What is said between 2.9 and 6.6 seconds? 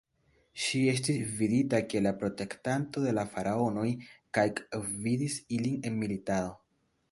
de la faraonoj kaj gvidis ilin en militado.